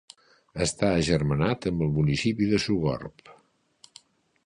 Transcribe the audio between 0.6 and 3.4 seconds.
Està agermanat amb el municipi de Sogorb.